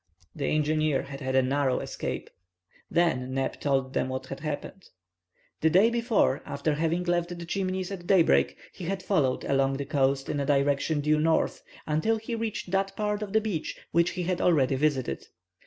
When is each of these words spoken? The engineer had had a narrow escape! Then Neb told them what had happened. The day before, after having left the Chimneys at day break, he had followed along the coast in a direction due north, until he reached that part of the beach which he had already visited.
The 0.35 0.47
engineer 0.47 1.03
had 1.03 1.21
had 1.21 1.35
a 1.35 1.43
narrow 1.43 1.79
escape! 1.79 2.31
Then 2.89 3.35
Neb 3.35 3.59
told 3.59 3.93
them 3.93 4.09
what 4.09 4.25
had 4.25 4.39
happened. 4.39 4.89
The 5.59 5.69
day 5.69 5.91
before, 5.91 6.41
after 6.43 6.73
having 6.73 7.03
left 7.03 7.37
the 7.37 7.45
Chimneys 7.45 7.91
at 7.91 8.07
day 8.07 8.23
break, 8.23 8.57
he 8.73 8.85
had 8.85 9.03
followed 9.03 9.43
along 9.43 9.73
the 9.77 9.85
coast 9.85 10.27
in 10.27 10.39
a 10.39 10.45
direction 10.47 11.01
due 11.01 11.19
north, 11.19 11.61
until 11.85 12.17
he 12.17 12.33
reached 12.33 12.71
that 12.71 12.95
part 12.95 13.21
of 13.21 13.31
the 13.31 13.41
beach 13.41 13.77
which 13.91 14.09
he 14.17 14.23
had 14.23 14.41
already 14.41 14.73
visited. 14.75 15.27